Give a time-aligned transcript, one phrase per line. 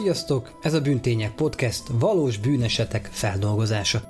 [0.00, 0.58] Sziasztok!
[0.62, 4.02] Ez a Bűntények Podcast valós bűnesetek feldolgozása.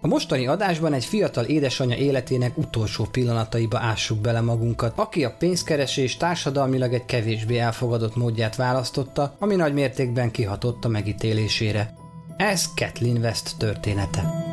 [0.00, 6.16] A mostani adásban egy fiatal édesanyja életének utolsó pillanataiba ássuk bele magunkat, aki a pénzkeresés
[6.16, 11.94] társadalmilag egy kevésbé elfogadott módját választotta, ami nagy mértékben kihatott a megítélésére.
[12.36, 14.44] Ez Kathleen West története.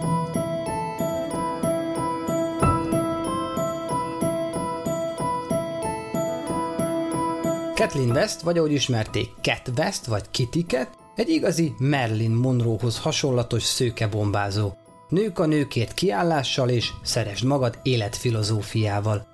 [7.84, 13.64] Kathleen West, vagy ahogy ismerték, Cat West, vagy Kitty Cat, egy igazi Merlin Monroehoz hasonlatos
[13.64, 14.73] szőke bombázó.
[15.09, 19.26] Nők a nőkért kiállással és szeresd magad életfilozófiával.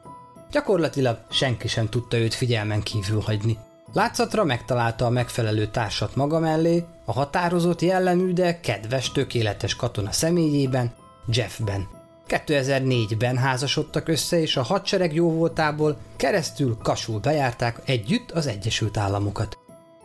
[0.52, 3.58] Gyakorlatilag senki sem tudta őt figyelmen kívül hagyni.
[3.94, 10.94] Látszatra megtalálta a megfelelő társat maga mellé, a határozott jellemű, de kedves, tökéletes katona személyében,
[11.28, 11.99] Jeffben.
[12.30, 19.58] 2004-ben házasodtak össze, és a hadsereg jóvoltából keresztül kasul bejárták együtt az Egyesült Államokat.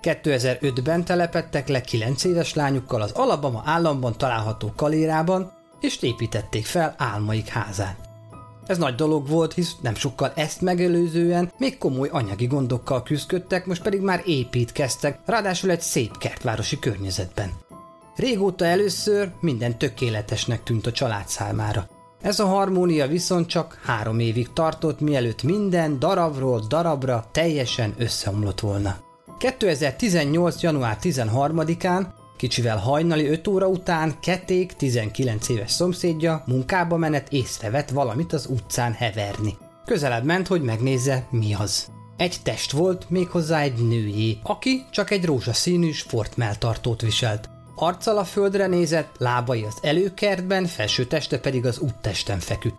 [0.03, 7.49] 2005-ben telepettek le 9 éves lányukkal az Alabama államban található kalérában, és építették fel álmaik
[7.49, 7.97] házát.
[8.67, 13.83] Ez nagy dolog volt, hisz nem sokkal ezt megelőzően még komoly anyagi gondokkal küzdöttek, most
[13.83, 17.51] pedig már építkeztek, ráadásul egy szép kertvárosi környezetben.
[18.17, 21.89] Régóta először minden tökéletesnek tűnt a család számára.
[22.25, 28.97] Ez a harmónia viszont csak három évig tartott, mielőtt minden darabról darabra teljesen összeomlott volna.
[29.39, 30.63] 2018.
[30.63, 38.33] január 13-án, kicsivel hajnali 5 óra után Keték 19 éves szomszédja munkába menet észrevett valamit
[38.33, 39.57] az utcán heverni.
[39.85, 41.89] Közelebb ment, hogy megnézze, mi az.
[42.17, 47.54] Egy test volt, méghozzá egy nőjé, aki csak egy rózsaszínű sportmeltartót viselt.
[47.77, 52.79] Arccal a földre nézett, lábai az előkertben, felső teste pedig az úttesten feküdt.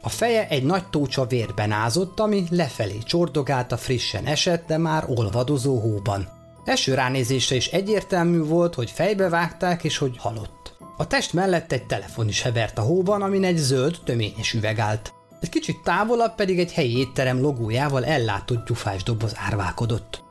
[0.00, 5.04] A feje egy nagy tócsa vérben ázott, ami lefelé csordogált a frissen esett, de már
[5.08, 6.28] olvadozó hóban.
[6.64, 10.76] Első ránézésre is egyértelmű volt, hogy fejbe vágták és hogy halott.
[10.96, 15.12] A test mellett egy telefon is hevert a hóban, amin egy zöld, töményes üveg állt.
[15.40, 20.21] Egy kicsit távolabb pedig egy helyi étterem logójával ellátott gyufás doboz árválkodott.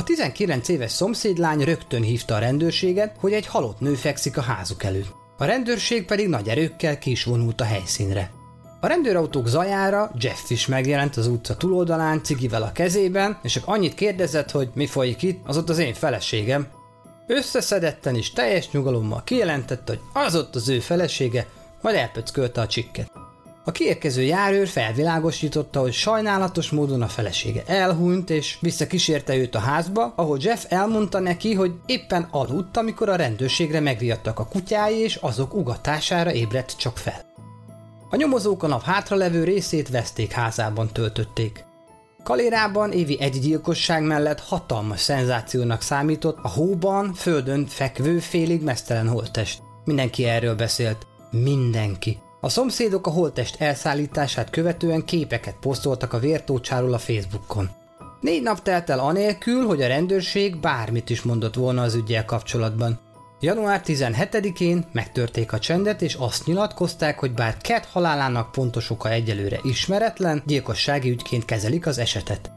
[0.00, 4.82] A 19 éves szomszédlány rögtön hívta a rendőrséget, hogy egy halott nő fekszik a házuk
[4.82, 5.14] előtt.
[5.38, 8.30] A rendőrség pedig nagy erőkkel ki is vonult a helyszínre.
[8.80, 13.94] A rendőrautók zajára Jeff is megjelent az utca túloldalán cigivel a kezében, és csak annyit
[13.94, 16.66] kérdezett, hogy mi folyik itt, az ott az én feleségem.
[17.26, 21.46] Összeszedetten is teljes nyugalommal kijelentette, hogy az ott az ő felesége,
[21.82, 23.29] majd elpöckölte a csikket.
[23.64, 30.12] A kiérkező járőr felvilágosította, hogy sajnálatos módon a felesége elhunyt, és visszakísérte őt a házba,
[30.16, 35.54] ahol Jeff elmondta neki, hogy éppen aludt, amikor a rendőrségre megriadtak a kutyái, és azok
[35.54, 37.24] ugatására ébredt csak fel.
[38.10, 41.64] A nyomozók a nap hátralevő részét veszték házában töltötték.
[42.22, 49.62] Kalérában évi egy gyilkosság mellett hatalmas szenzációnak számított a hóban, földön fekvő félig mesztelen holttest.
[49.84, 51.06] Mindenki erről beszélt.
[51.30, 52.18] Mindenki.
[52.40, 57.70] A szomszédok a holttest elszállítását követően képeket posztoltak a vértócsáról a Facebookon.
[58.20, 63.00] Négy nap telt el anélkül, hogy a rendőrség bármit is mondott volna az ügyel kapcsolatban.
[63.40, 69.58] Január 17-én megtörték a csendet, és azt nyilatkozták, hogy bár Cat halálának pontos oka egyelőre
[69.62, 72.50] ismeretlen, gyilkossági ügyként kezelik az esetet.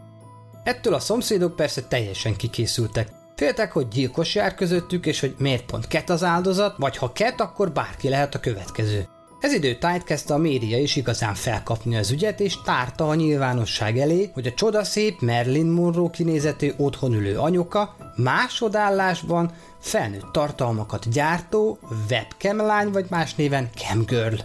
[0.63, 3.07] Ettől a szomszédok persze teljesen kikészültek.
[3.35, 7.41] Féltek, hogy gyilkos jár közöttük, és hogy miért pont Cat az áldozat, vagy ha Cat,
[7.41, 9.07] akkor bárki lehet a következő.
[9.43, 14.29] Ez időtájt kezdte a média is igazán felkapni az ügyet, és tárta a nyilvánosság elé,
[14.33, 22.91] hogy a csodaszép Merlin Monroe kinézetű otthon ülő anyuka másodállásban felnőtt tartalmakat gyártó webcam lány
[22.91, 24.35] vagy más néven camgirl.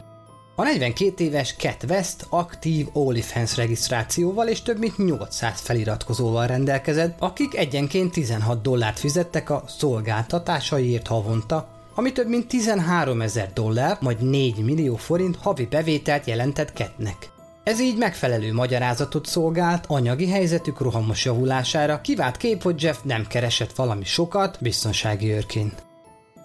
[0.55, 7.57] A 42 éves Cat West aktív OnlyFans regisztrációval és több mint 800 feliratkozóval rendelkezett, akik
[7.57, 14.65] egyenként 16 dollárt fizettek a szolgáltatásaiért havonta, ami több mint 13 ezer dollár, majd 4
[14.65, 17.31] millió forint havi bevételt jelentett Ketnek.
[17.65, 23.73] Ez így megfelelő magyarázatot szolgált anyagi helyzetük rohamos javulására, kivált kép, hogy Jeff nem keresett
[23.73, 25.83] valami sokat biztonsági őrként.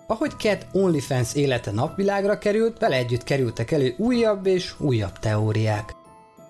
[0.07, 5.95] Ahogy Cat OnlyFans élete napvilágra került, vele együtt kerültek elő újabb és újabb teóriák.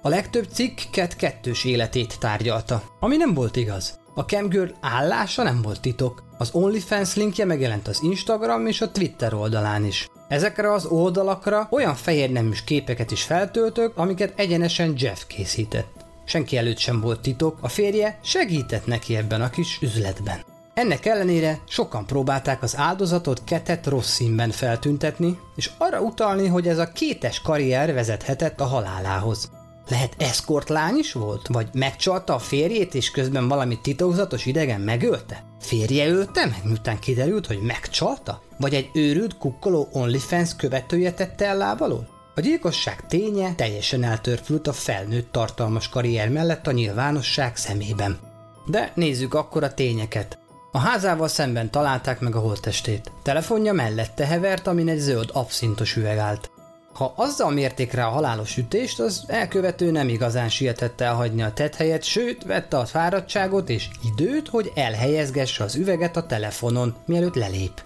[0.02, 4.00] A legtöbb cikk Cat kettős életét tárgyalta, ami nem volt igaz.
[4.16, 6.23] A Camgirl állása nem volt titok.
[6.38, 10.10] Az OnlyFans linkje megjelent az Instagram és a Twitter oldalán is.
[10.28, 16.06] Ezekre az oldalakra olyan fehér neműs képeket is feltöltök, amiket egyenesen Jeff készített.
[16.26, 20.40] Senki előtt sem volt titok, a férje segített neki ebben a kis üzletben.
[20.74, 26.78] Ennek ellenére sokan próbálták az áldozatot ketet rossz színben feltüntetni, és arra utalni, hogy ez
[26.78, 29.50] a kétes karrier vezethetett a halálához.
[29.90, 31.48] Lehet eszkort lány is volt?
[31.48, 35.44] Vagy megcsalta a férjét, és közben valami titokzatos idegen megölte?
[35.60, 38.42] Férje ölte meg, miután kiderült, hogy megcsalta?
[38.58, 42.08] Vagy egy őrült, kukkoló OnlyFans követője tette el lábalól?
[42.36, 48.20] A gyilkosság ténye teljesen eltörfült a felnőtt tartalmas karrier mellett a nyilvánosság szemében.
[48.66, 50.38] De nézzük akkor a tényeket.
[50.72, 53.12] A házával szemben találták meg a holttestét.
[53.24, 56.52] Telefonja mellette hevert, amin egy zöld abszintos üveg állt.
[56.94, 62.04] Ha azzal mérték rá a halálos ütést, az elkövető nem igazán sietett elhagyni a tethelyet,
[62.04, 67.84] sőt, vette a fáradtságot és időt, hogy elhelyezgesse az üveget a telefonon, mielőtt lelép.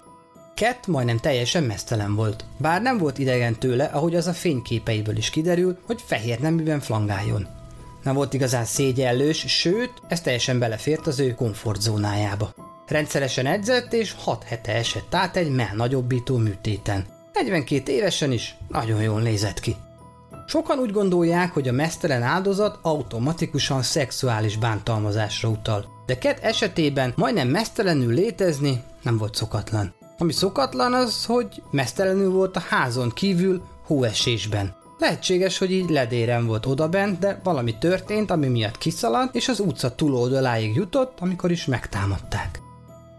[0.54, 5.30] Kett majdnem teljesen mesztelen volt, bár nem volt idegen tőle, ahogy az a fényképeiből is
[5.30, 7.46] kiderül, hogy fehér neműben flangáljon.
[8.02, 12.54] Nem volt igazán szégyellős, sőt, ez teljesen belefért az ő komfortzónájába.
[12.86, 17.17] Rendszeresen edzett, és 6 hete esett át egy melnagyobbító műtéten.
[17.42, 19.76] 42 évesen is nagyon jól nézett ki.
[20.46, 27.48] Sokan úgy gondolják, hogy a mesztelen áldozat automatikusan szexuális bántalmazásra utal, de Ket esetében majdnem
[27.48, 29.94] mesztelenül létezni nem volt szokatlan.
[30.18, 34.74] Ami szokatlan az, hogy mesztelenül volt a házon kívül hóesésben.
[34.98, 39.94] Lehetséges, hogy így ledéren volt odabent, de valami történt, ami miatt kiszaladt, és az utca
[39.94, 42.60] túloldaláig jutott, amikor is megtámadták.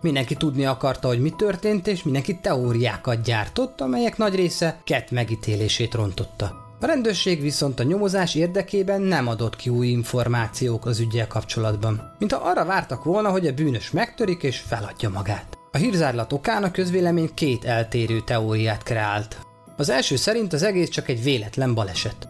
[0.02, 5.94] Mindenki tudni akarta, hogy mi történt, és mindenki teóriákat gyártott, amelyek nagy része Ket megítélését
[5.94, 6.68] rontotta.
[6.82, 12.32] A rendőrség viszont a nyomozás érdekében nem adott ki új információk az ügyel kapcsolatban, mint
[12.32, 15.58] ha arra vártak volna, hogy a bűnös megtörik és feladja magát.
[15.72, 19.38] A hírzárlat okán a közvélemény két eltérő teóriát kreált.
[19.78, 22.28] Az első szerint az egész csak egy véletlen baleset.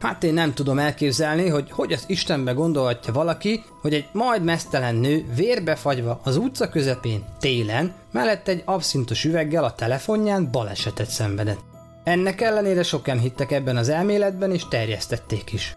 [0.00, 4.94] Hát én nem tudom elképzelni, hogy hogy az Istenbe gondolhatja valaki, hogy egy majd mesztelen
[4.94, 11.60] nő vérbefagyva az utca közepén, télen, mellett egy abszintos üveggel a telefonján balesetet szenvedett.
[12.04, 15.76] Ennek ellenére sokan hittek ebben az elméletben és terjesztették is.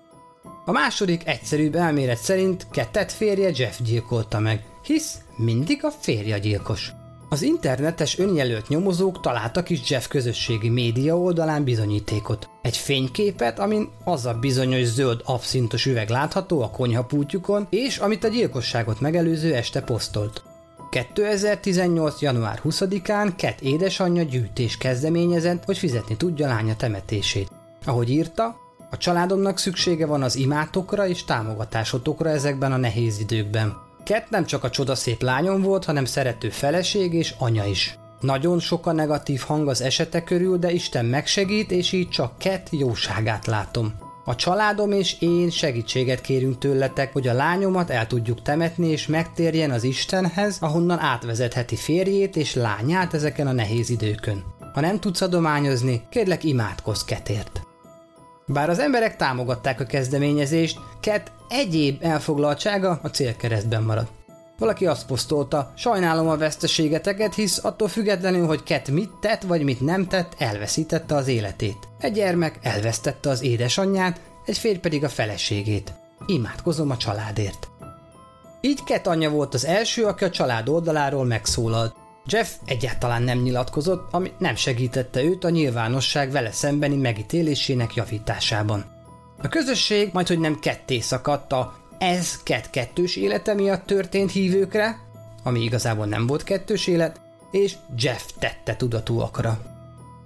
[0.65, 6.91] A második egyszerűbb elmélet szerint kettet férje Jeff gyilkolta meg, hisz mindig a férje gyilkos.
[7.33, 12.49] Az internetes önjelölt nyomozók találtak is Jeff közösségi média oldalán bizonyítékot.
[12.61, 18.27] Egy fényképet, amin az a bizonyos zöld abszintos üveg látható a konyhapultjukon, és amit a
[18.27, 20.43] gyilkosságot megelőző este posztolt.
[20.89, 22.21] 2018.
[22.21, 27.51] január 20-án Ket édesanyja gyűjtés kezdeményezett, hogy fizetni tudja lánya temetését.
[27.85, 28.55] Ahogy írta,
[28.89, 33.89] a családomnak szüksége van az imátokra és támogatásotokra ezekben a nehéz időkben.
[34.03, 37.97] Ket nem csak a csodaszép lányom volt, hanem szerető feleség és anya is.
[38.19, 42.67] Nagyon sok a negatív hang az esete körül, de Isten megsegít, és így csak Ket
[42.71, 43.93] jóságát látom.
[44.25, 49.71] A családom és én segítséget kérünk tőletek, hogy a lányomat el tudjuk temetni és megtérjen
[49.71, 54.43] az Istenhez, ahonnan átvezetheti férjét és lányát ezeken a nehéz időkön.
[54.73, 57.61] Ha nem tudsz adományozni, kérlek imádkozz Ketért.
[58.45, 64.11] Bár az emberek támogatták a kezdeményezést, Ket egyéb elfoglaltsága a célkeresztben maradt.
[64.57, 69.81] Valaki azt posztolta, sajnálom a veszteségeteket, hisz attól függetlenül, hogy Ket mit tett vagy mit
[69.81, 71.77] nem tett, elveszítette az életét.
[71.99, 75.93] Egy gyermek elvesztette az édesanyját, egy férj pedig a feleségét.
[76.25, 77.67] Imádkozom a családért.
[78.61, 81.95] Így Ket anyja volt az első, aki a család oldaláról megszólalt.
[82.25, 89.00] Jeff egyáltalán nem nyilatkozott, ami nem segítette őt a nyilvánosság vele szembeni megítélésének javításában.
[89.43, 94.99] A közösség majd, hogy nem ketté szakadt a ez kett-kettős élete miatt történt hívőkre,
[95.43, 97.21] ami igazából nem volt kettős élet,
[97.51, 99.59] és Jeff tette tudatúakra.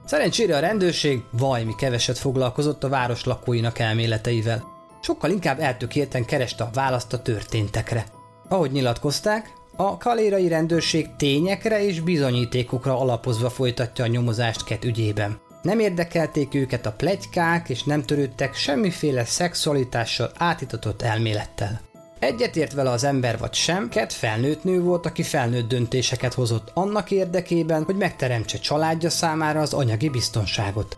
[0.05, 4.63] Szerencsére a rendőrség vajmi keveset foglalkozott a város lakóinak elméleteivel.
[5.01, 8.05] Sokkal inkább eltökélten kereste a választ a történtekre.
[8.49, 15.39] Ahogy nyilatkozták, a kalérai rendőrség tényekre és bizonyítékokra alapozva folytatja a nyomozást Ket ügyében.
[15.65, 21.81] Nem érdekelték őket a plegykák, és nem törődtek semmiféle szexualitással átitatott elmélettel.
[22.19, 27.11] Egyetért vele az ember vagy sem, Ket felnőtt nő volt, aki felnőtt döntéseket hozott annak
[27.11, 30.97] érdekében, hogy megteremtse családja számára az anyagi biztonságot.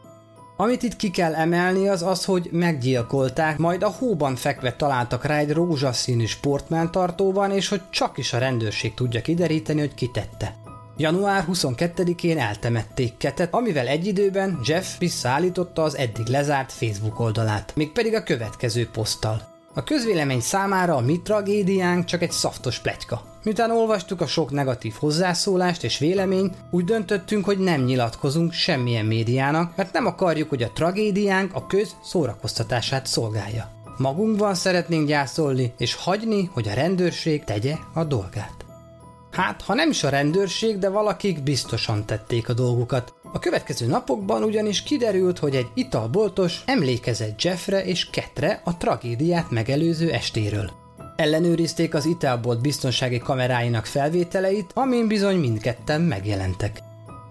[0.57, 5.38] Amit itt ki kell emelni az az, hogy meggyilkolták, majd a hóban fekve találtak rá
[5.38, 10.66] egy rózsaszínű sportmentartóban, és hogy csak is a rendőrség tudja kideríteni, hogy kitette.
[11.00, 18.13] Január 22-én eltemették Ketet, amivel egy időben Jeff visszaállította az eddig lezárt Facebook oldalát, mégpedig
[18.13, 19.42] a következő poszttal.
[19.74, 23.22] A közvélemény számára a mi tragédiánk csak egy szaftos pletyka.
[23.44, 29.75] Miután olvastuk a sok negatív hozzászólást és véleményt, úgy döntöttünk, hogy nem nyilatkozunk semmilyen médiának,
[29.75, 33.72] mert nem akarjuk, hogy a tragédiánk a köz szórakoztatását szolgálja.
[33.98, 38.56] Magunkban szeretnénk gyászolni, és hagyni, hogy a rendőrség tegye a dolgát.
[39.38, 43.13] Hát, ha nem is a rendőrség, de valakik biztosan tették a dolgukat.
[43.34, 50.12] A következő napokban ugyanis kiderült, hogy egy italboltos emlékezett Jeffre és Ketre a tragédiát megelőző
[50.12, 50.72] estéről.
[51.15, 56.79] Ellenőrizték az italbolt biztonsági kameráinak felvételeit, amin bizony mindketten megjelentek.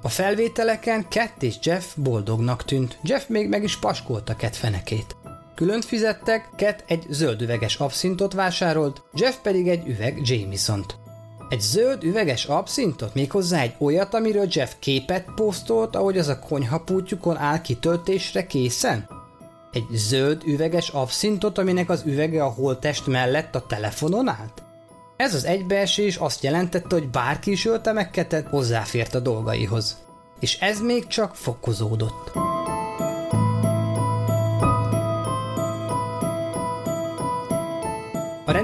[0.02, 5.16] A felvételeken Kett és Jeff boldognak tűnt, Jeff még meg is paskolta Kett fenekét.
[5.54, 11.04] Külön fizettek, Kett egy zöld üveges abszintot vásárolt, Jeff pedig egy üveg Jameson-t.
[11.48, 17.36] Egy zöld üveges abszintot, méghozzá egy olyat, amiről Jeff képet posztolt, ahogy az a konyhapútjukon
[17.36, 19.08] áll kitöltésre készen?
[19.72, 24.62] Egy zöld üveges abszintot, aminek az üvege a holtest mellett a telefonon állt?
[25.16, 29.96] Ez az egybeesés azt jelentette, hogy bárki is ölte meg Kettet, hozzáfért a dolgaihoz.
[30.40, 32.55] És ez még csak fokozódott.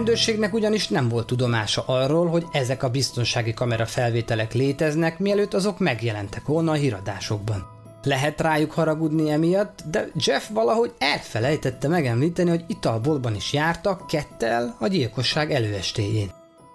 [0.02, 5.78] Rendőrségnek ugyanis nem volt tudomása arról, hogy ezek a biztonsági kamera felvételek léteznek, mielőtt azok
[5.78, 7.66] megjelentek volna a híradásokban.
[8.02, 14.86] Lehet rájuk haragudni emiatt, de Jeff valahogy elfelejtette megemlíteni, hogy italboltban is jártak kettel a
[14.86, 16.30] gyilkosság előestéjén.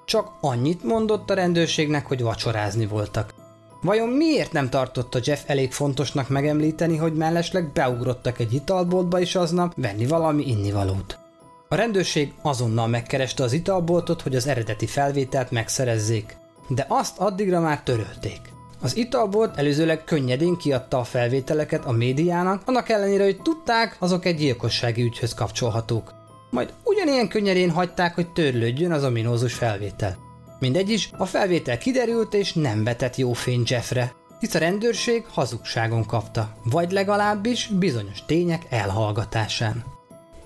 [0.05, 3.33] Csak annyit mondott a rendőrségnek, hogy vacsorázni voltak.
[3.81, 9.73] Vajon miért nem tartotta Jeff elég fontosnak megemlíteni, hogy mellesleg beugrottak egy italboltba is aznap
[9.75, 11.25] venni valami innivalót?
[11.69, 17.81] A rendőrség azonnal megkereste az italboltot, hogy az eredeti felvételt megszerezzék, de azt addigra már
[17.81, 18.39] törölték.
[18.81, 24.35] Az italbolt előzőleg könnyedén kiadta a felvételeket a médiának, annak ellenére, hogy tudták, azok egy
[24.35, 26.13] gyilkossági ügyhöz kapcsolhatók.
[26.49, 30.17] Majd ugyanilyen könnyedén hagyták, hogy törlődjön az ominózus felvétel.
[30.59, 36.05] Mindegy is, a felvétel kiderült és nem vetett jó fény Jeffre, hisz a rendőrség hazugságon
[36.05, 39.96] kapta, vagy legalábbis bizonyos tények elhallgatásán.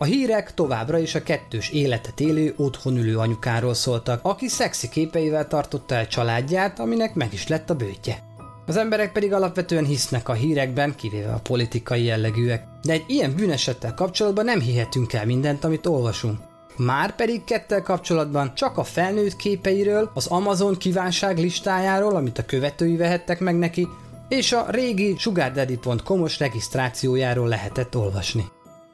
[0.02, 5.48] A hírek továbbra is a kettős életet élő, otthon ülő anyukáról szóltak, aki szexi képeivel
[5.48, 8.24] tartotta el családját, aminek meg is lett a bőtje.
[8.66, 12.64] Az emberek pedig alapvetően hisznek a hírekben, kivéve a politikai jellegűek.
[12.82, 16.40] De egy ilyen bűnesettel kapcsolatban nem hihetünk el mindent, amit olvasunk.
[16.78, 22.96] Már pedig kettel kapcsolatban csak a felnőtt képeiről, az Amazon kívánság listájáról, amit a követői
[22.96, 23.88] vehettek meg neki,
[24.28, 28.46] és a régi sugardaddy.com-os regisztrációjáról lehetett olvasni.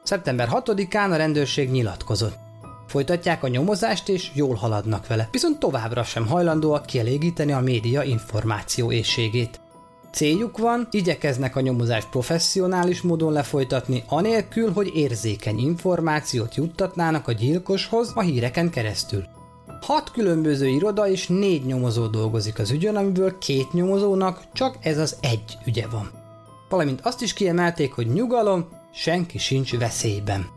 [0.08, 2.38] Szeptember 6-án a rendőrség nyilatkozott.
[2.88, 8.92] Folytatják a nyomozást és jól haladnak vele, viszont továbbra sem hajlandóak kielégíteni a média információ
[8.92, 9.60] éjségét.
[10.12, 18.12] Céljuk van, igyekeznek a nyomozást professzionális módon lefolytatni, anélkül, hogy érzékeny információt juttatnának a gyilkoshoz
[18.16, 19.24] a híreken keresztül.
[19.82, 25.18] Hat különböző iroda és négy nyomozó dolgozik az ügyön, amiből két nyomozónak csak ez az
[25.22, 26.12] egy ügye van.
[26.70, 30.50] Valamint azt is kiemelték, hogy nyugalom, senki sincs veszélyben.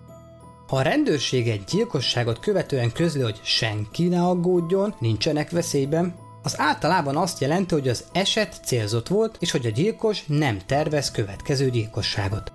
[0.69, 7.17] Ha a rendőrség egy gyilkosságot követően közli, hogy senki ne aggódjon, nincsenek veszélyben, az általában
[7.17, 12.53] azt jelenti, hogy az eset célzott volt, és hogy a gyilkos nem tervez következő gyilkosságot.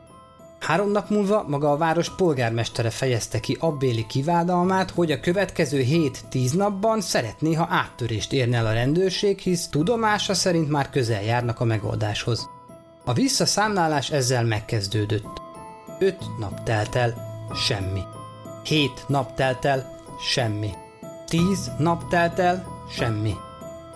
[0.60, 5.84] Három nap múlva maga a város polgármestere fejezte ki abbéli kivádalmát, hogy a következő
[6.32, 11.60] 7-10 napban szeretné, ha áttörést érne el a rendőrség, hisz tudomása szerint már közel járnak
[11.60, 12.50] a megoldáshoz.
[13.06, 15.45] A visszaszámlálás ezzel megkezdődött.
[16.00, 17.14] Öt nap telt el,
[17.54, 18.02] semmi.
[18.64, 20.72] Hét nap telt el, semmi.
[21.28, 23.36] Tíz nap telt el, semmi.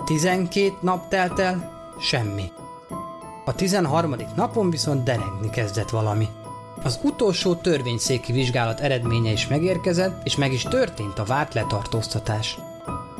[0.05, 2.51] Tizenkét nap telt el, semmi.
[3.45, 6.27] A tizenharmadik napon viszont derengni kezdett valami.
[6.83, 12.57] Az utolsó törvényszéki vizsgálat eredménye is megérkezett, és meg is történt a várt letartóztatás.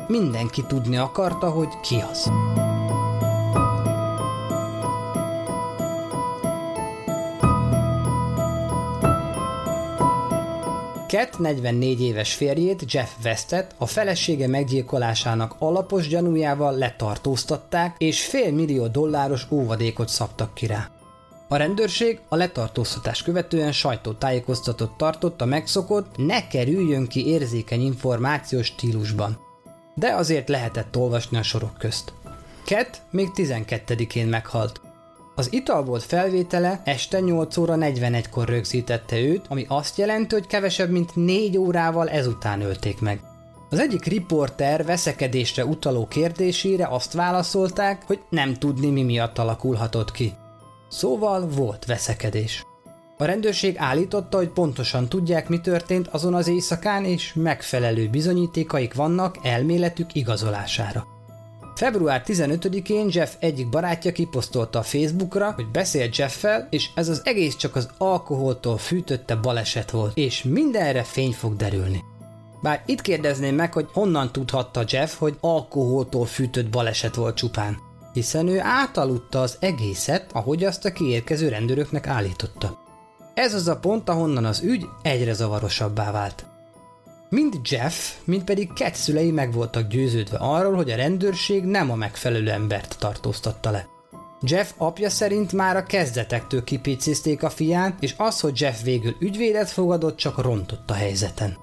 [0.06, 2.30] Mindenki tudni akarta, hogy ki az.
[11.10, 18.86] Cat 44 éves férjét, Jeff Westet a felesége meggyilkolásának alapos gyanújával letartóztatták, és fél millió
[18.86, 20.90] dolláros óvadékot szabtak ki rá.
[21.48, 29.38] A rendőrség a letartóztatás követően sajtótájékoztatót tartott a megszokott ne kerüljön ki érzékeny információs stílusban.
[29.94, 32.12] De azért lehetett olvasni a sorok közt.
[32.64, 34.80] Cat még 12-én meghalt.
[35.40, 40.90] Az ital volt felvétele este 8 óra 41-kor rögzítette őt, ami azt jelenti, hogy kevesebb
[40.90, 43.20] mint 4 órával ezután ölték meg.
[43.70, 50.32] Az egyik riporter veszekedésre utaló kérdésére azt válaszolták, hogy nem tudni mi miatt alakulhatott ki.
[50.88, 52.66] Szóval volt veszekedés.
[53.18, 59.36] A rendőrség állította, hogy pontosan tudják, mi történt azon az éjszakán, és megfelelő bizonyítékaik vannak
[59.42, 61.06] elméletük igazolására.
[61.80, 67.56] Február 15-én Jeff egyik barátja kiposztolta a Facebookra, hogy beszél Jeffel, és ez az egész
[67.56, 72.04] csak az alkoholtól fűtötte baleset volt, és mindenre fény fog derülni.
[72.62, 77.78] Bár itt kérdezném meg, hogy honnan tudhatta Jeff, hogy alkoholtól fűtött baleset volt csupán.
[78.12, 82.78] Hiszen ő átaludta az egészet, ahogy azt a kiérkező rendőröknek állította.
[83.34, 86.49] Ez az a pont, ahonnan az ügy egyre zavarosabbá vált.
[87.32, 91.94] Mind Jeff, mind pedig Cat szülei meg voltak győződve arról, hogy a rendőrség nem a
[91.94, 93.88] megfelelő embert tartóztatta le.
[94.42, 99.70] Jeff apja szerint már a kezdetektől kipicizték a fián, és az, hogy Jeff végül ügyvédet
[99.70, 101.56] fogadott, csak rontott a helyzeten.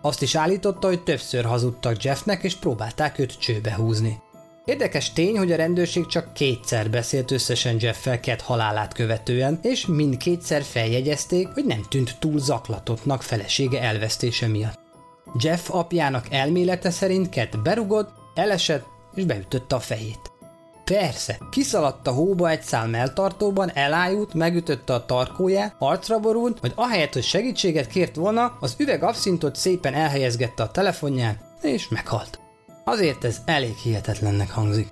[0.00, 4.18] Azt is állította, hogy többször hazudtak Jeffnek, és próbálták őt csőbe húzni.
[4.64, 10.62] Érdekes tény, hogy a rendőrség csak kétszer beszélt összesen Jeffel Cat halálát követően, és mindkétszer
[10.62, 14.81] feljegyezték, hogy nem tűnt túl zaklatottnak felesége elvesztése miatt.
[15.34, 20.32] Jeff apjának elmélete szerint Cat berugott, elesett és beütötte a fejét.
[20.84, 27.12] Persze, kiszaladt a hóba egy szál melltartóban, elájult, megütötte a tarkóját, arcra borult, majd ahelyett,
[27.12, 32.40] hogy segítséget kért volna, az üveg abszintot szépen elhelyezgette a telefonján, és meghalt.
[32.84, 34.88] Azért ez elég hihetetlennek hangzik.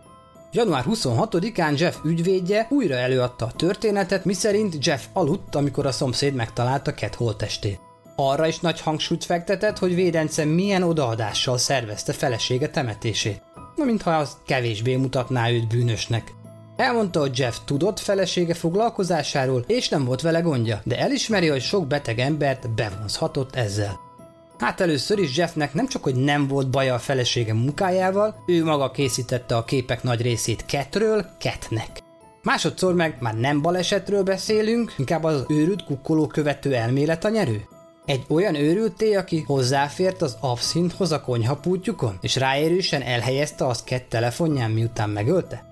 [0.53, 6.95] Január 26-án Jeff ügyvédje újra előadta a történetet, miszerint Jeff aludt, amikor a szomszéd megtalálta
[6.95, 7.90] Cat holtestét.
[8.23, 13.43] Arra is nagy hangsúlyt fektetett, hogy védence milyen odaadással szervezte felesége temetését.
[13.75, 16.33] Mintha az kevésbé mutatná őt bűnösnek.
[16.77, 21.87] Elmondta, hogy Jeff tudott felesége foglalkozásáról, és nem volt vele gondja, de elismeri, hogy sok
[21.87, 23.99] beteg embert bevonzhatott ezzel.
[24.59, 28.91] Hát először is Jeffnek nem csak, hogy nem volt baja a felesége munkájával, ő maga
[28.91, 32.03] készítette a képek nagy részét Ketről Ketnek.
[32.43, 37.65] Másodszor meg már nem balesetről beszélünk, inkább az őrült kukkoló követő elmélet a nyerő.
[38.05, 44.71] Egy olyan őrülté, aki hozzáfért az abszinthoz a konyhapútjukon, és ráérősen elhelyezte azt Kett telefonján,
[44.71, 45.65] miután megölte?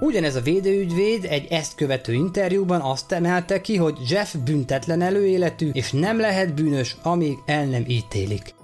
[0.00, 5.92] Ugyanez a védőügyvéd egy ezt követő interjúban azt emelte ki, hogy Jeff büntetlen előéletű, és
[5.92, 8.54] nem lehet bűnös, amíg el nem ítélik.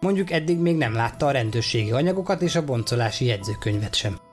[0.00, 4.25] Mondjuk eddig még nem látta a rendőrségi anyagokat és a boncolási jegyzőkönyvet sem.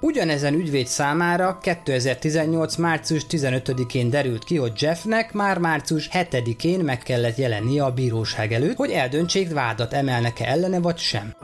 [0.00, 2.76] Ugyanezen ügyvéd számára 2018.
[2.76, 8.76] március 15-én derült ki, hogy Jeffnek már március 7-én meg kellett jelennie a bíróság előtt,
[8.76, 11.34] hogy eldöntsék vádat emelnek-e ellene vagy sem.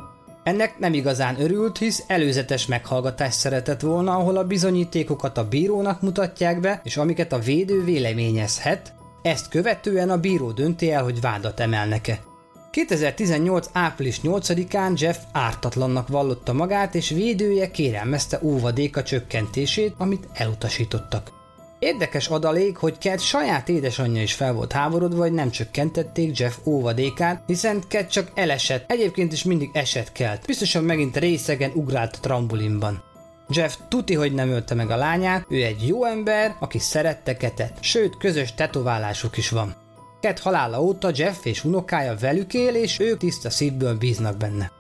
[0.43, 6.61] Ennek nem igazán örült, hisz előzetes meghallgatást szeretett volna, ahol a bizonyítékokat a bírónak mutatják
[6.61, 12.32] be, és amiket a védő véleményezhet, ezt követően a bíró dönti el, hogy vádat emelnek-e.
[12.73, 13.69] 2018.
[13.73, 21.33] április 8-án Jeff ártatlannak vallotta magát, és védője kérelmezte óvadéka csökkentését, amit elutasítottak.
[21.79, 27.43] Érdekes adalék, hogy Cat saját édesanyja is fel volt háborodva, hogy nem csökkentették Jeff óvadékát,
[27.47, 30.47] hiszen Cat csak elesett, egyébként is mindig eset kelt.
[30.47, 33.03] Biztosan megint részegen ugrált a trambulinban.
[33.49, 37.79] Jeff tuti, hogy nem ölte meg a lányát, ő egy jó ember, aki szerette Ketet,
[37.81, 39.82] sőt közös tetoválásuk is van.
[40.23, 44.71] Cat halála óta Jeff és unokája velük él, és ők tiszta szívből bíznak benne.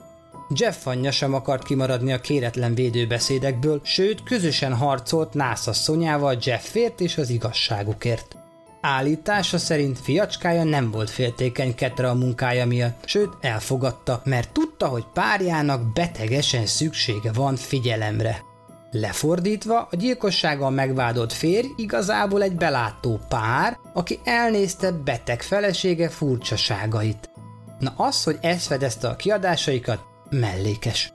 [0.55, 7.31] Jeff anyja sem akart kimaradni a kéretlen védőbeszédekből, sőt közösen harcolt nászasszonyával Jeffért és az
[7.31, 8.37] igazságukért.
[8.81, 15.05] Állítása szerint fiacskája nem volt féltékeny Ketre a munkája miatt, sőt elfogadta, mert tudta, hogy
[15.13, 18.52] párjának betegesen szüksége van figyelemre.
[18.95, 27.31] Lefordítva, a gyilkossággal megvádolt férj igazából egy belátó pár, aki elnézte beteg felesége furcsaságait.
[27.79, 30.01] Na az, hogy ez fedezte a kiadásaikat,
[30.31, 31.13] mellékes.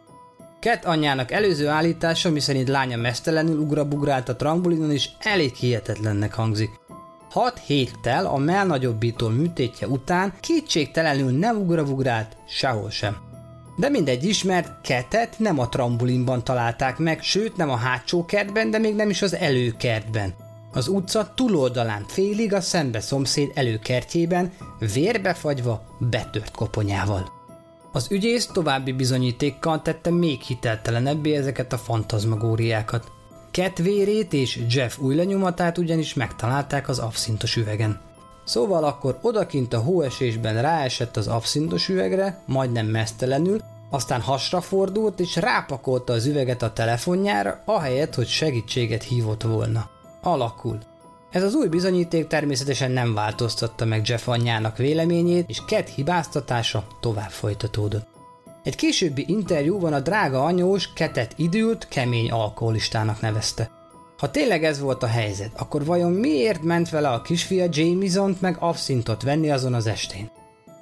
[0.59, 6.69] Ket anyjának előző állítása, miszerint lánya mesztelenül ugrabugrált a trambulinon is elég hihetetlennek hangzik.
[7.29, 13.26] Hat héttel a melnagyobbító műtétje után kétségtelenül nem ugravugrált sehol sem.
[13.77, 18.71] De mindegy is, mert ketet nem a trambulinban találták meg, sőt nem a hátsó kertben,
[18.71, 20.33] de még nem is az előkertben.
[20.73, 24.51] Az utca túloldalán félig a szembe szomszéd előkertjében,
[24.93, 27.31] vérbefagyva, betört koponyával.
[27.91, 33.11] Az ügyész további bizonyítékkal tette még hiteltelenebbé ezeket a fantazmagóriákat.
[33.51, 38.06] Cat vérét és Jeff új lenyomatát ugyanis megtalálták az abszintos üvegen.
[38.47, 45.35] Szóval akkor odakint a hóesésben ráesett az abszintos üvegre, majdnem mesztelenül, aztán hasra fordult és
[45.35, 49.89] rápakolta az üveget a telefonjára, ahelyett, hogy segítséget hívott volna.
[50.21, 50.79] Alakul.
[51.31, 57.29] Ez az új bizonyíték természetesen nem változtatta meg Jeff anyjának véleményét, és Cat hibáztatása tovább
[57.29, 58.07] folytatódott.
[58.63, 63.76] Egy későbbi interjúban a drága anyós Ketet idült, kemény alkoholistának nevezte.
[64.17, 68.57] Ha tényleg ez volt a helyzet, akkor vajon miért ment vele a kisfia Jamison-t meg
[68.59, 70.31] abszintot venni azon az estén?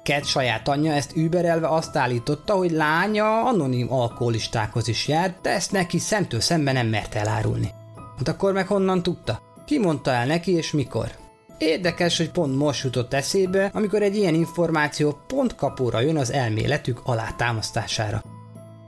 [0.02, 5.72] Cat saját anyja ezt überelve azt állította, hogy lánya anonim alkoholistákhoz is járt, de ezt
[5.72, 7.70] neki szemtől szemben nem mert elárulni.
[8.16, 9.40] Hát akkor meg honnan tudta?
[9.64, 11.10] Ki mondta el neki és mikor?
[11.58, 17.00] Érdekes, hogy pont most jutott eszébe, amikor egy ilyen információ pont kapóra jön az elméletük
[17.04, 18.22] alátámasztására.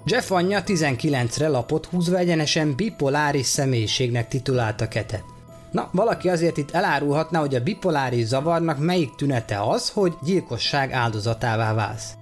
[0.04, 5.24] Jeff anyja 19-re lapot húzva egyenesen bipoláris személyiségnek titulálta Ketet.
[5.70, 11.74] Na, valaki azért itt elárulhatná, hogy a bipoláris zavarnak melyik tünete az, hogy gyilkosság áldozatává
[11.74, 12.12] válsz.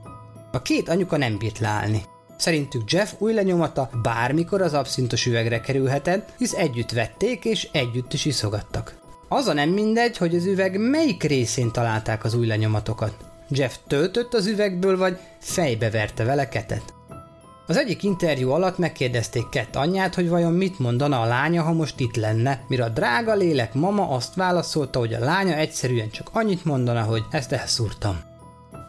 [0.53, 2.03] A két anyuka nem bírt leállni.
[2.37, 8.25] Szerintük Jeff új lenyomata bármikor az abszintos üvegre kerülhetett, hisz együtt vették és együtt is
[8.25, 8.95] iszogattak.
[9.29, 13.17] Az a nem mindegy, hogy az üveg melyik részén találták az új lenyomatokat.
[13.49, 16.96] Jeff töltött az üvegből, vagy fejbe verte vele ketet.
[17.67, 22.01] Az egyik interjú alatt megkérdezték Kett anyját, hogy vajon mit mondana a lánya, ha most
[22.01, 26.65] itt lenne, mire a drága lélek mama azt válaszolta, hogy a lánya egyszerűen csak annyit
[26.65, 28.21] mondana, hogy ezt elszúrtam.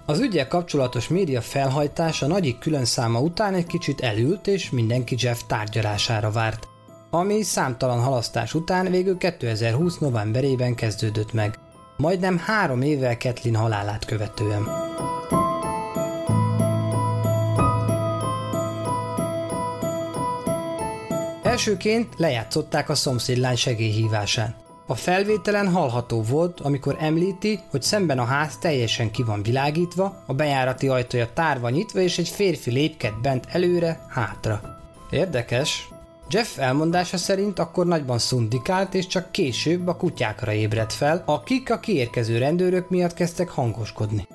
[0.05, 5.15] Az ügyel kapcsolatos média felhajtás a nagyik külön száma után egy kicsit elült, és mindenki
[5.19, 6.67] Jeff tárgyalására várt,
[7.09, 11.59] ami számtalan halasztás után végül 2020 novemberében kezdődött meg,
[11.97, 14.63] majdnem három évvel Kathleen halálát követően.
[21.57, 24.55] Elsőként lejátszották a szomszédlány segélyhívásán.
[24.85, 30.33] A felvételen hallható volt, amikor említi, hogy szemben a ház teljesen ki van világítva, a
[30.33, 34.61] bejárati ajtója tárva nyitva, és egy férfi lépked bent előre, hátra.
[35.09, 35.89] Érdekes.
[36.29, 41.79] Jeff elmondása szerint akkor nagyban szundikált, és csak később a kutyákra ébredt fel, akik a
[41.79, 44.27] kiérkező rendőrök miatt kezdtek hangoskodni.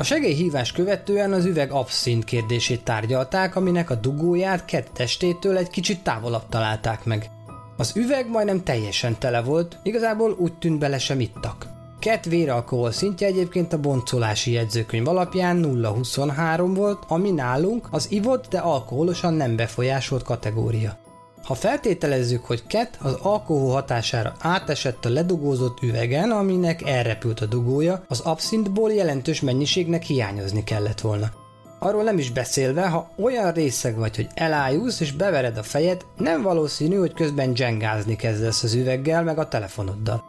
[0.00, 6.02] A segélyhívás követően az üveg abszint kérdését tárgyalták, aminek a dugóját Kett testétől egy kicsit
[6.02, 7.30] távolabb találták meg.
[7.76, 11.66] Az üveg majdnem teljesen tele volt, igazából úgy tűnt bele sem ittak.
[11.98, 18.58] Kett véralkohol szintje egyébként a boncolási jegyzőkönyv alapján 0,23 volt, ami nálunk az ivott, de
[18.58, 20.98] alkoholosan nem befolyásolt kategória.
[21.44, 28.04] Ha feltételezzük, hogy Ket az alkohol hatására átesett a ledugózott üvegen, aminek elrepült a dugója,
[28.08, 31.30] az abszintból jelentős mennyiségnek hiányozni kellett volna.
[31.78, 36.42] Arról nem is beszélve, ha olyan részeg vagy, hogy elájulsz és bevered a fejed, nem
[36.42, 40.24] valószínű, hogy közben dzsengázni kezdesz az üveggel meg a telefonoddal.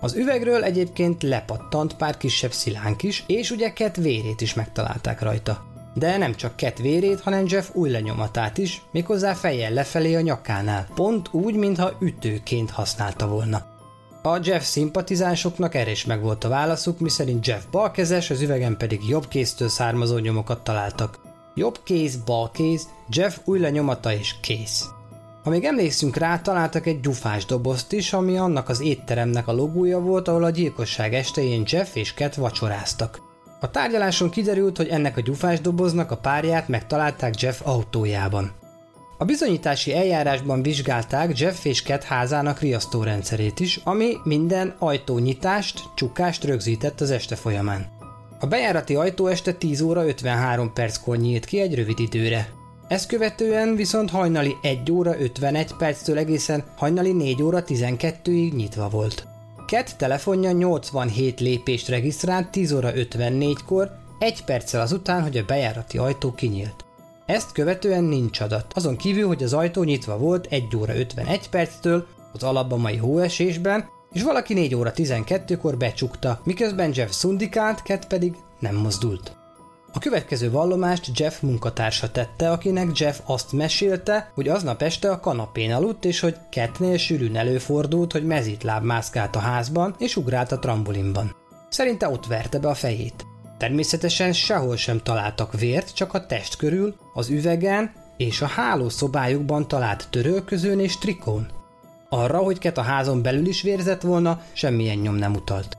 [0.00, 5.74] Az üvegről egyébként lepattant pár kisebb szilánk is, és ugye Ket vérét is megtalálták rajta
[5.98, 10.86] de nem csak Ket vérét, hanem Jeff új lenyomatát is, méghozzá fejjel lefelé a nyakánál,
[10.94, 13.64] pont úgy, mintha ütőként használta volna.
[14.22, 19.28] A Jeff szimpatizánsoknak erre is megvolt a válaszuk, miszerint Jeff balkezes, az üvegen pedig jobb
[19.28, 21.18] kéztől származó nyomokat találtak.
[21.54, 24.84] Jobb kéz, bal kéz, Jeff új lenyomata és kész.
[25.42, 30.00] Ha még emlékszünk rá, találtak egy gyufás dobozt is, ami annak az étteremnek a logója
[30.00, 33.25] volt, ahol a gyilkosság estején Jeff és Ket vacsoráztak.
[33.60, 38.52] A tárgyaláson kiderült, hogy ennek a gyufás doboznak a párját megtalálták Jeff autójában.
[39.18, 47.00] A bizonyítási eljárásban vizsgálták Jeff és Cat házának riasztórendszerét is, ami minden ajtónyitást, csukást rögzített
[47.00, 47.86] az este folyamán.
[48.40, 52.48] A bejárati ajtó este 10 óra 53 perckor nyílt ki egy rövid időre.
[52.88, 59.26] Ezt követően viszont hajnali 1 óra 51 perctől egészen hajnali 4 óra 12-ig nyitva volt.
[59.66, 66.32] Cat telefonja 87 lépést regisztrált 10 óra 54-kor, egy perccel azután, hogy a bejárati ajtó
[66.34, 66.84] kinyílt.
[67.26, 72.06] Ezt követően nincs adat, azon kívül, hogy az ajtó nyitva volt 1 óra 51 perctől
[72.32, 78.74] az alabamai hóesésben, és valaki 4 óra 12-kor becsukta, miközben Jeff szundikált, Cat pedig nem
[78.74, 79.36] mozdult.
[79.96, 85.72] A következő vallomást Jeff munkatársa tette, akinek Jeff azt mesélte, hogy aznap este a kanapén
[85.72, 91.36] aludt, és hogy Ketnél sűrűn előfordult, hogy mezítláb mászkált a házban, és ugrált a trambulinban.
[91.68, 93.26] Szerinte ott verte be a fejét.
[93.58, 100.08] Természetesen sehol sem találtak vért, csak a test körül, az üvegen és a hálószobájukban talált
[100.10, 101.46] törölközőn és trikón.
[102.08, 105.76] Arra, hogy Ket a házon belül is vérzett volna, semmilyen nyom nem utalt.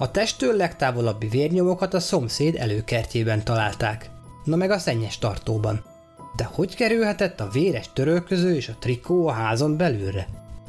[0.00, 4.10] A testtől legtávolabbi vérnyomokat a szomszéd előkertjében találták,
[4.44, 5.84] na meg a szennyes tartóban.
[6.36, 10.26] De hogy kerülhetett a véres törölköző és a trikó a házon belülre?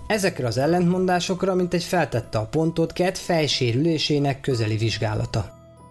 [0.07, 5.49] Ezekre az ellentmondásokra, mint egy feltette a pontot Kett fejsérülésének közeli vizsgálata.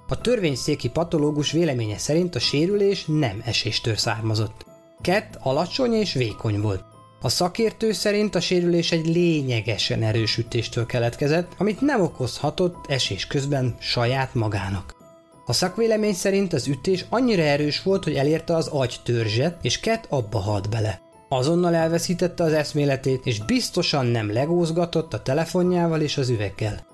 [0.09, 4.65] A törvényszéki patológus véleménye szerint a sérülés nem eséstől származott.
[5.01, 6.90] Kett alacsony és vékony volt.
[7.23, 13.77] A szakértő szerint a sérülés egy lényegesen erős ütéstől keletkezett, amit nem okozhatott esés közben
[13.79, 14.95] saját magának.
[15.47, 20.39] A szakvélemény szerint az ütés annyira erős volt, hogy elérte az agytörzset, és Ket abba
[20.39, 21.01] halt bele.
[21.29, 26.87] Azonnal elveszítette az eszméletét, és biztosan nem legózgatott a telefonjával és az üveggel.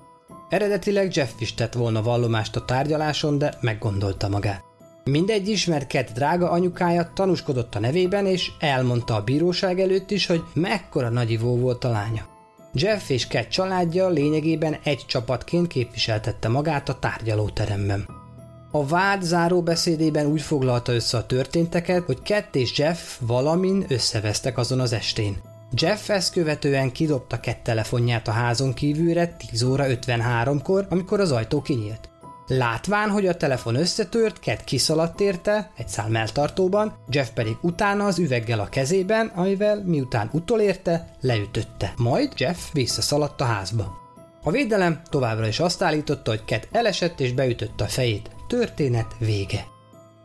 [0.49, 4.63] Eredetileg Jeff is tett volna vallomást a tárgyaláson, de meggondolta magát.
[5.07, 10.43] Mindegy ismert Ket drága anyukája tanúskodott a nevében, és elmondta a bíróság előtt is, hogy
[10.53, 12.25] mekkora nagyivó volt a lánya.
[12.73, 18.07] Jeff és Cat családja lényegében egy csapatként képviseltette magát a tárgyalóteremben.
[18.71, 24.57] A vád záró beszédében úgy foglalta össze a történteket, hogy Cat és Jeff valamin összevesztek
[24.57, 25.37] azon az estén.
[25.71, 31.61] Jeff ezt követően kidobta Cat telefonját a házon kívülre 10 óra 53-kor, amikor az ajtó
[31.61, 32.09] kinyílt.
[32.47, 38.19] Látván, hogy a telefon összetört, Cat kiszaladt érte egy szál melltartóban, Jeff pedig utána az
[38.19, 41.93] üveggel a kezében, amivel miután utolérte, leütötte.
[41.97, 43.97] Majd Jeff visszaszaladt a házba.
[44.43, 48.29] A védelem továbbra is azt állította, hogy Cat elesett és beütötte a fejét.
[48.47, 49.76] Történet vége.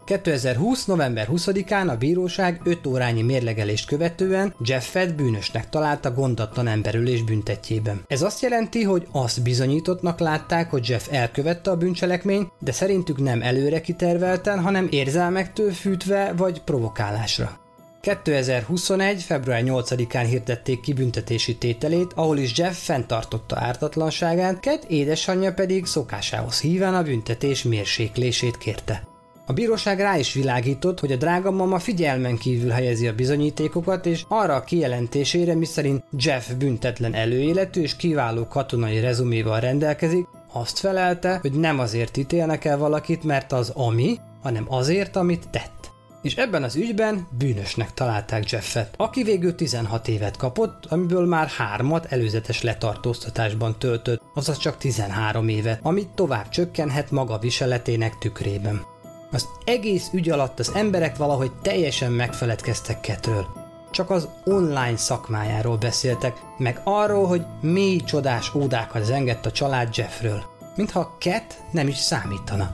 [0.04, 0.84] 2020.
[0.84, 8.04] november 20-án a bíróság 5 órányi mérlegelést követően Jeffet bűnösnek találta gondatlan emberülés büntetjében.
[8.06, 13.42] Ez azt jelenti, hogy azt bizonyítottnak látták, hogy Jeff elkövette a bűncselekményt, de szerintük nem
[13.42, 17.60] előre kitervelten, hanem érzelmektől fűtve vagy provokálásra.
[18.00, 19.22] 2021.
[19.22, 26.60] február 8-án hirdették ki büntetési tételét, ahol is Jeff fenntartotta ártatlanságát, Ket édesanyja pedig szokásához
[26.60, 29.11] híven a büntetés mérséklését kérte.
[29.46, 34.24] A bíróság rá is világított, hogy a drága mama figyelmen kívül helyezi a bizonyítékokat, és
[34.28, 41.52] arra a kijelentésére, miszerint Jeff büntetlen előéletű és kiváló katonai rezuméval rendelkezik, azt felelte, hogy
[41.52, 45.82] nem azért ítélnek el valakit, mert az ami, hanem azért, amit tett
[46.22, 52.04] és ebben az ügyben bűnösnek találták Jeffet, aki végül 16 évet kapott, amiből már hármat
[52.04, 58.91] előzetes letartóztatásban töltött, azaz csak 13 évet, amit tovább csökkenhet maga viseletének tükrében.
[59.32, 63.46] Az egész ügy alatt az emberek valahogy teljesen megfeledkeztek Ketről.
[63.90, 70.42] Csak az online szakmájáról beszéltek, meg arról, hogy mély csodás ódákat zengett a család Jeffről.
[70.76, 72.70] Mintha Ket nem is számítana.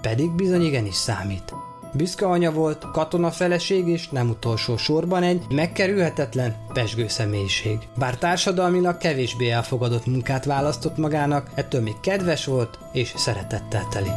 [0.00, 1.54] Pedig bizony igenis számít.
[1.94, 7.78] Büszke anya volt, katona feleség és nem utolsó sorban egy megkerülhetetlen, pesgő személyiség.
[7.98, 14.10] Bár társadalmilag kevésbé elfogadott munkát választott magának, ettől még kedves volt és szeretettel teli.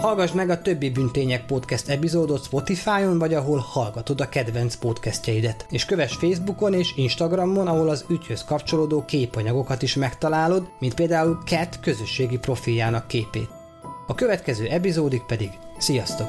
[0.00, 5.66] Hallgass meg a többi Büntények Podcast epizódot Spotify-on, vagy ahol hallgatod a kedvenc podcastjeidet.
[5.70, 11.80] És kövess Facebookon és Instagramon, ahol az ügyhöz kapcsolódó képanyagokat is megtalálod, mint például Cat
[11.80, 13.48] közösségi profiljának képét.
[14.06, 16.28] A következő epizódig pedig sziasztok!